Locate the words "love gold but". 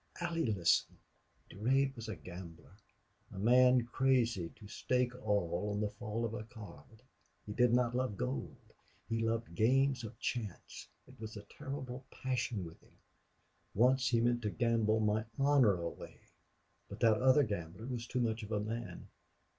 7.95-8.77